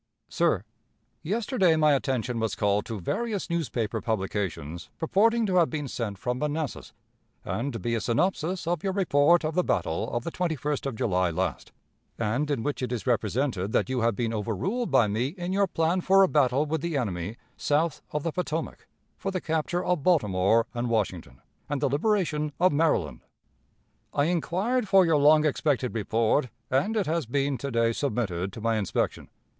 "Sir: 0.29 0.63
Yesterday 1.21 1.75
my 1.75 1.93
attention 1.93 2.39
was 2.39 2.55
called 2.55 2.87
to 2.87 2.99
various 2.99 3.51
newspaper 3.51 4.01
publications 4.01 4.89
purporting 4.97 5.45
to 5.45 5.57
have 5.57 5.69
been 5.69 5.87
sent 5.87 6.17
from 6.17 6.39
Manassas, 6.39 6.91
and 7.45 7.71
to 7.71 7.77
be 7.77 7.93
a 7.93 8.01
synopsis 8.01 8.65
of 8.65 8.83
your 8.83 8.93
report 8.93 9.43
of 9.45 9.53
the 9.53 9.63
battle 9.63 10.09
of 10.09 10.23
the 10.23 10.31
21st 10.31 10.87
of 10.87 10.95
July 10.95 11.29
last, 11.29 11.71
and 12.17 12.49
in 12.49 12.63
which 12.63 12.81
it 12.81 12.91
is 12.91 13.05
represented 13.05 13.73
that 13.73 13.89
you 13.91 14.01
have 14.01 14.15
been 14.15 14.33
overruled 14.33 14.89
by 14.89 15.07
me 15.07 15.27
in 15.37 15.53
your 15.53 15.67
plan 15.67 16.01
for 16.01 16.23
a 16.23 16.27
battle 16.27 16.65
with 16.65 16.81
the 16.81 16.97
enemy 16.97 17.37
south 17.55 18.01
of 18.09 18.23
the 18.23 18.31
Potomac, 18.31 18.87
for 19.19 19.29
the 19.29 19.39
capture 19.39 19.85
of 19.85 20.01
Baltimore 20.01 20.65
and 20.73 20.89
Washington, 20.89 21.41
and 21.69 21.79
the 21.79 21.87
liberation 21.89 22.51
of 22.59 22.73
Maryland. 22.73 23.21
"I 24.15 24.23
inquired 24.25 24.87
for 24.87 25.05
your 25.05 25.17
long 25.17 25.45
expected 25.45 25.93
report, 25.93 26.49
and 26.71 26.97
it 26.97 27.05
has 27.05 27.27
been 27.27 27.59
to 27.59 27.69
day 27.69 27.93
submitted 27.93 28.51
to 28.53 28.61
my 28.61 28.77
inspection. 28.79 29.29